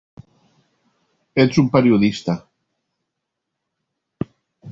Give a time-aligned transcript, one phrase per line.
[1.43, 2.37] Ets un periodista.